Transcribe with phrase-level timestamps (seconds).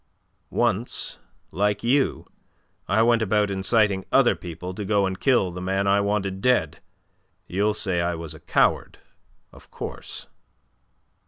[0.49, 1.19] "Once
[1.51, 2.25] like you
[2.87, 6.79] I went about inciting other people to go and kill the man I wanted dead.
[7.45, 8.97] You'll say I was a coward,
[9.51, 10.25] of course."